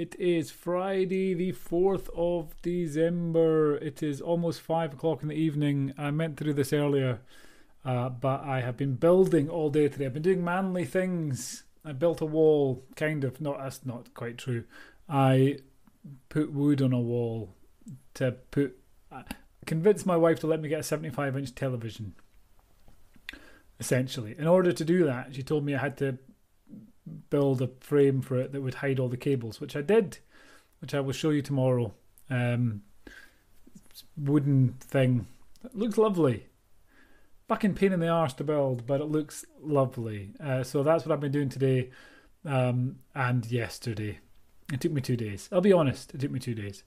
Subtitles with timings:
[0.00, 3.76] It is Friday, the 4th of December.
[3.76, 5.92] It is almost 5 o'clock in the evening.
[5.98, 7.20] I meant to do this earlier,
[7.84, 10.06] uh, but I have been building all day today.
[10.06, 11.64] I've been doing manly things.
[11.84, 13.42] I built a wall, kind of.
[13.42, 14.64] Not that's not quite true.
[15.06, 15.58] I
[16.30, 17.54] put wood on a wall
[18.14, 18.78] to put.
[19.12, 19.24] I
[19.66, 22.14] convinced my wife to let me get a 75 inch television.
[23.78, 26.16] Essentially, in order to do that, she told me I had to
[27.30, 30.18] build a frame for it that would hide all the cables, which I did,
[30.80, 31.92] which I will show you tomorrow.
[32.28, 32.82] Um,
[34.16, 35.26] wooden thing.
[35.64, 36.46] It looks lovely.
[37.48, 40.32] Fucking pain in the arse to build, but it looks lovely.
[40.42, 41.90] Uh, so that's what I've been doing today
[42.44, 44.20] um, and yesterday.
[44.72, 45.48] It took me two days.
[45.50, 46.84] I'll be honest, it took me two days.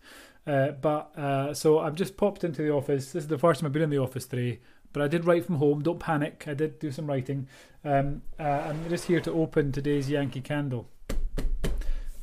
[0.47, 3.11] Uh, but uh, so I've just popped into the office.
[3.11, 4.59] This is the first time I've been in the office today
[4.93, 5.81] but I did write from home.
[5.81, 6.45] Don't panic.
[6.47, 7.47] I did do some writing.
[7.83, 10.87] Um, uh, I'm just here to open today's Yankee Candle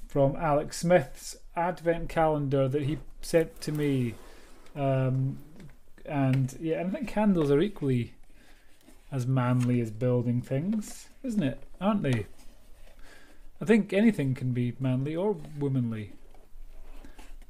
[0.08, 4.14] from Alex Smith's Advent calendar that he sent to me.
[4.74, 5.38] Um,
[6.06, 8.14] and yeah, I think candles are equally
[9.12, 11.62] as manly as building things, isn't it?
[11.80, 12.26] Aren't they?
[13.60, 16.12] I think anything can be manly or womanly.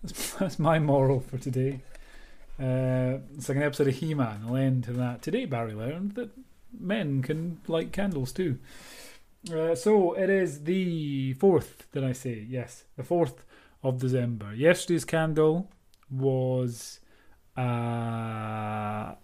[0.03, 1.81] That's, that's my moral for today.
[2.61, 4.45] It's like an episode of He Man.
[4.47, 5.23] I'll end to that.
[5.23, 6.31] Today, Barry learned that
[6.79, 8.59] men can light candles too.
[9.51, 12.47] Uh, so it is the 4th, did I say?
[12.49, 13.39] Yes, the 4th
[13.83, 14.55] of December.
[14.55, 15.71] Yesterday's candle
[16.11, 17.01] was
[17.57, 19.15] uh,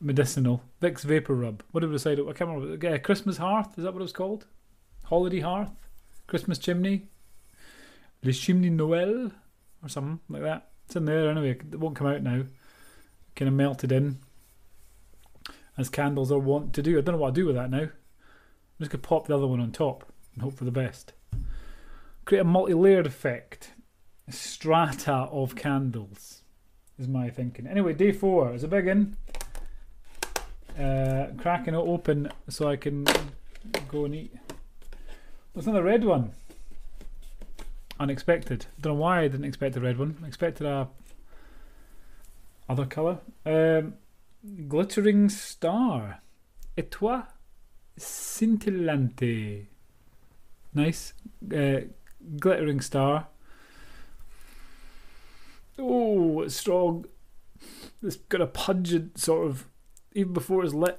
[0.00, 0.62] medicinal.
[0.82, 1.60] Vicks VapoRub.
[1.70, 2.18] What did we decide?
[2.18, 2.94] I can't remember.
[2.94, 4.46] Uh, Christmas Hearth, is that what it was called?
[5.04, 5.88] Holiday Hearth?
[6.26, 7.06] Christmas Chimney?
[8.24, 9.32] Le Chimney Noël?
[9.82, 10.70] Or something like that.
[10.86, 11.50] It's in there anyway.
[11.50, 12.44] It won't come out now.
[13.34, 14.18] Kind of melted in,
[15.76, 16.96] as candles are wont to do.
[16.96, 17.82] I don't know what I'll do with that now.
[17.82, 17.90] I'm
[18.80, 21.12] just gonna pop the other one on top and hope for the best.
[22.24, 23.72] Create a multi-layered effect,
[24.30, 26.42] strata of candles,
[26.98, 27.66] is my thinking.
[27.66, 29.16] Anyway, day four is a big one.
[30.78, 33.06] Uh, cracking it open so I can
[33.88, 34.34] go and eat.
[35.52, 36.32] There's another red one
[37.98, 38.66] unexpected.
[38.80, 40.16] Don't know why I didn't expect a red one.
[40.22, 40.88] I expected a
[42.68, 43.18] other colour.
[43.44, 43.94] Um,
[44.68, 46.20] glittering star.
[46.76, 47.26] Etoile
[47.98, 49.66] scintillante.
[50.74, 51.14] Nice.
[51.54, 51.80] Uh,
[52.38, 53.28] glittering star.
[55.78, 57.06] Oh, it's strong.
[58.02, 59.66] It's got a pungent sort of.
[60.12, 60.98] Even before it's lit,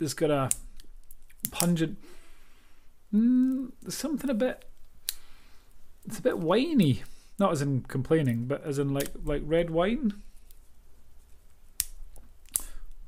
[0.00, 0.50] it's got a
[1.50, 1.98] pungent.
[3.14, 4.64] Mm, something a bit
[6.06, 7.02] it's a bit winey.
[7.38, 10.22] Not as in complaining, but as in like like red wine.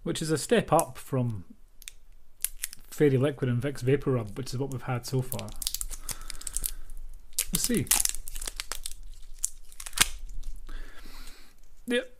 [0.03, 1.45] Which is a step up from
[2.91, 5.49] Fairy Liquid and Vicks VapoRub, which is what we've had so far.
[7.53, 7.87] Let's see.
[11.87, 12.15] Yep.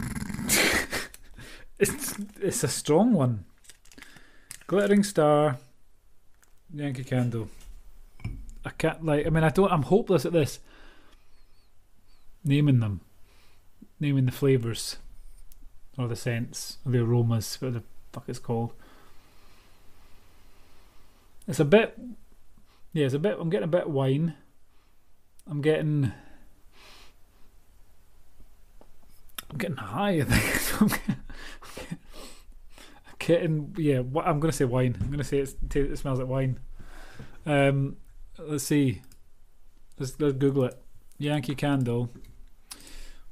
[1.78, 3.44] it's it's a strong one.
[4.66, 5.58] Glittering Star,
[6.72, 7.48] Yankee Candle.
[8.78, 9.26] Can't like.
[9.26, 9.72] I mean, I don't.
[9.72, 10.60] I'm hopeless at this.
[12.44, 13.00] Naming them,
[14.00, 14.96] naming the flavors,
[15.96, 18.72] or the scents, or the aromas, what the fuck it's called.
[21.46, 21.98] It's a bit.
[22.92, 23.36] Yeah, it's a bit.
[23.38, 24.34] I'm getting a bit wine.
[25.48, 26.12] I'm getting.
[29.50, 30.20] I'm getting high.
[30.20, 31.00] I think.
[33.06, 33.74] I'm getting.
[33.78, 34.96] Yeah, I'm gonna say wine.
[35.00, 36.58] I'm gonna say it smells like wine.
[37.46, 37.96] Um,
[38.38, 39.02] let's see.
[39.98, 40.82] Let's let's Google it.
[41.18, 42.10] Yankee Candle.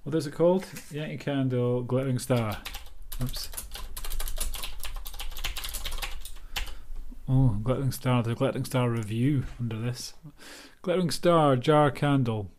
[0.05, 0.67] What is it called?
[0.91, 2.59] Yankee Candle Glittering Star.
[3.23, 3.51] Oops.
[7.29, 8.23] Oh, Glittering Star.
[8.23, 10.15] The Glittering Star review under this.
[10.83, 12.51] Glittering Star Jar Candle.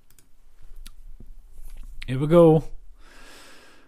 [2.07, 2.65] Here we go.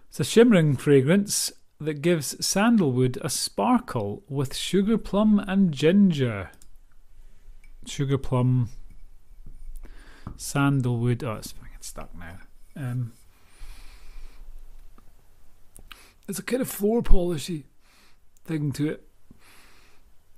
[0.10, 6.52] It's a shimmering fragrance that gives sandalwood a sparkle with sugar plum and ginger
[7.88, 8.70] sugar plum,
[10.38, 11.24] sandalwood.
[11.24, 12.40] Oh, it's fucking stuck now.
[12.76, 13.14] Um,
[16.26, 17.66] there's a kind of floor polishy
[18.44, 19.08] thing to it.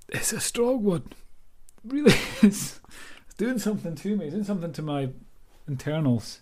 [0.08, 1.12] It's a strong one.
[1.84, 2.14] Really.
[2.42, 2.80] It's
[3.36, 4.24] doing something to me.
[4.24, 5.10] It's doing something to my
[5.68, 6.40] internals.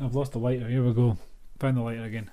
[0.00, 0.68] I've lost the lighter.
[0.68, 1.18] Here we go.
[1.58, 2.30] Found the lighter again.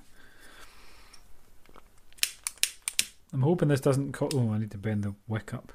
[3.34, 4.32] I'm hoping this doesn't cause.
[4.36, 5.74] Oh, I need to bend the wick up.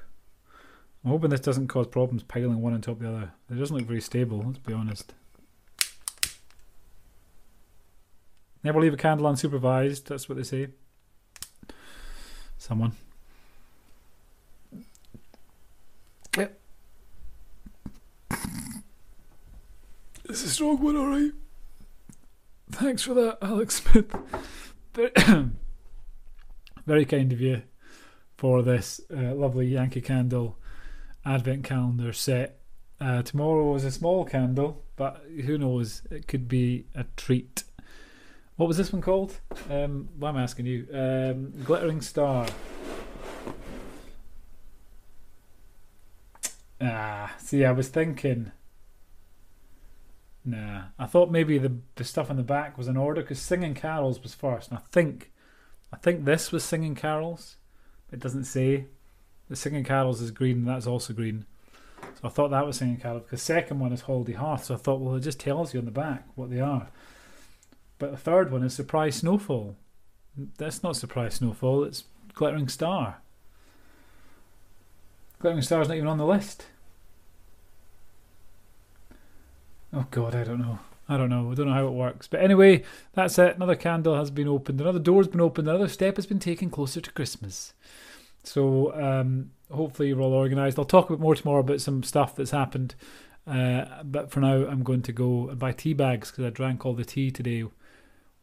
[1.03, 3.31] I'm hoping this doesn't cause problems piling one on top of the other.
[3.49, 5.13] It doesn't look very stable, let's be honest.
[8.63, 10.67] Never leave a candle unsupervised, that's what they say.
[12.59, 12.91] Someone.
[16.37, 16.59] Yep.
[20.27, 21.31] This is a strong one, alright.
[22.71, 24.13] Thanks for that, Alex Smith.
[24.93, 25.11] Very,
[26.85, 27.63] very kind of you
[28.37, 30.57] for this uh, lovely Yankee Candle
[31.25, 32.59] advent calendar set.
[32.99, 36.03] Uh, tomorrow is a small candle, but who knows?
[36.11, 37.63] It could be a treat.
[38.57, 39.39] What was this one called?
[39.69, 40.87] Um, why am I asking you?
[40.93, 42.47] Um, Glittering Star.
[46.79, 48.51] Ah, see, I was thinking.
[50.43, 53.75] Nah, I thought maybe the the stuff in the back was in order because Singing
[53.75, 55.31] Carols was first, and I think,
[55.93, 57.57] I think this was Singing Carols.
[58.11, 58.87] It doesn't say.
[59.51, 61.45] The Singing Carols is green, and that's also green.
[62.01, 64.63] So I thought that was Singing Carols because second one is Holiday Hearth.
[64.63, 66.87] So I thought, well, it just tells you on the back what they are.
[67.99, 69.75] But the third one is Surprise Snowfall.
[70.57, 71.83] That's not Surprise Snowfall.
[71.83, 73.17] It's Glittering Star.
[75.39, 76.67] Glittering Star's not even on the list.
[79.91, 80.79] Oh God, I don't know.
[81.09, 81.51] I don't know.
[81.51, 82.25] I don't know how it works.
[82.25, 83.57] But anyway, that's it.
[83.57, 84.79] Another candle has been opened.
[84.79, 85.67] Another door's been opened.
[85.67, 87.73] Another step has been taken closer to Christmas.
[88.43, 90.79] So um, hopefully you're all organised.
[90.79, 92.95] I'll talk a bit more tomorrow about some stuff that's happened.
[93.47, 96.85] Uh, but for now, I'm going to go and buy tea bags because I drank
[96.85, 97.65] all the tea today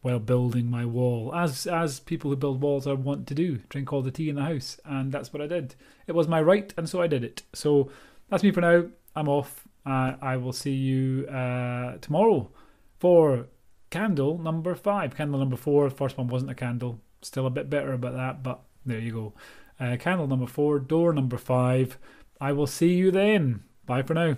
[0.00, 3.92] while building my wall, as as people who build walls are want to do, drink
[3.92, 5.74] all the tea in the house, and that's what I did.
[6.06, 7.42] It was my right, and so I did it.
[7.52, 7.90] So
[8.28, 8.86] that's me for now.
[9.16, 9.66] I'm off.
[9.84, 12.50] Uh, I will see you uh, tomorrow
[12.98, 13.46] for
[13.90, 15.16] candle number five.
[15.16, 15.90] Candle number four.
[15.90, 17.00] First one wasn't a candle.
[17.22, 19.32] Still a bit bitter about that, but there you go.
[19.80, 21.98] Uh, candle number four, door number five.
[22.40, 23.62] I will see you then.
[23.86, 24.36] Bye for now.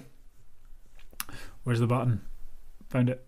[1.64, 2.22] Where's the button?
[2.88, 3.26] Found it.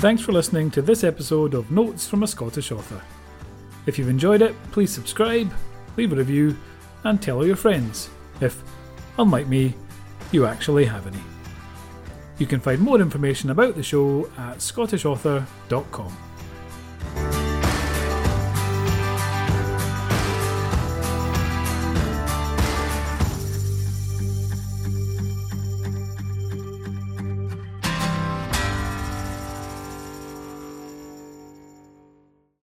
[0.00, 3.02] Thanks for listening to this episode of Notes from a Scottish Author.
[3.86, 5.52] If you've enjoyed it, please subscribe,
[5.96, 6.56] leave a review,
[7.04, 8.08] and tell all your friends
[8.40, 8.62] if,
[9.18, 9.74] unlike me,
[10.32, 11.22] you actually have any.
[12.38, 16.29] You can find more information about the show at scottishauthor.com.